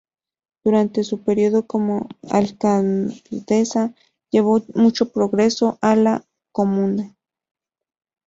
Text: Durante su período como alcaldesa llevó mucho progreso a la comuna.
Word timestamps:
Durante 0.63 1.03
su 1.03 1.23
período 1.23 1.67
como 1.67 2.09
alcaldesa 2.31 3.93
llevó 4.31 4.59
mucho 4.73 5.11
progreso 5.11 5.77
a 5.79 5.95
la 5.95 6.25
comuna. 6.51 7.15